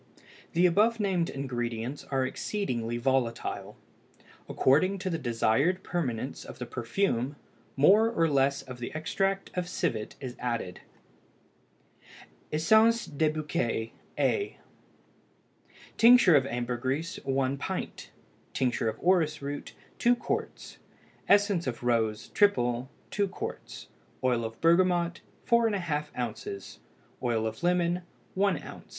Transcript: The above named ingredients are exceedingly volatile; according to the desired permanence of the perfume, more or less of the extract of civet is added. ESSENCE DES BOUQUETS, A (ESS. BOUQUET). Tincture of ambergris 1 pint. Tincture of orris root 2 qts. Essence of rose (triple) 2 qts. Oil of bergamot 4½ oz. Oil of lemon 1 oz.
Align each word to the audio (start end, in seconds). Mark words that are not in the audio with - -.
The 0.53 0.65
above 0.65 0.99
named 0.99 1.29
ingredients 1.29 2.05
are 2.09 2.25
exceedingly 2.25 2.97
volatile; 2.97 3.77
according 4.49 4.97
to 4.97 5.11
the 5.11 5.19
desired 5.19 5.83
permanence 5.83 6.43
of 6.43 6.57
the 6.57 6.65
perfume, 6.65 7.35
more 7.77 8.09
or 8.09 8.27
less 8.27 8.63
of 8.63 8.79
the 8.79 8.91
extract 8.95 9.51
of 9.53 9.69
civet 9.69 10.15
is 10.19 10.35
added. 10.39 10.81
ESSENCE 12.51 13.05
DES 13.05 13.29
BOUQUETS, 13.29 13.91
A 14.17 14.17
(ESS. 14.17 14.49
BOUQUET). 14.49 14.57
Tincture 15.97 16.35
of 16.35 16.47
ambergris 16.47 17.17
1 17.23 17.57
pint. 17.57 18.09
Tincture 18.55 18.89
of 18.89 18.97
orris 19.01 19.39
root 19.43 19.75
2 19.99 20.15
qts. 20.15 20.77
Essence 21.29 21.67
of 21.67 21.83
rose 21.83 22.29
(triple) 22.29 22.89
2 23.11 23.27
qts. 23.27 23.85
Oil 24.23 24.43
of 24.45 24.59
bergamot 24.61 25.21
4½ 25.47 26.05
oz. 26.17 26.79
Oil 27.21 27.45
of 27.45 27.61
lemon 27.61 28.01
1 28.33 28.63
oz. 28.63 28.81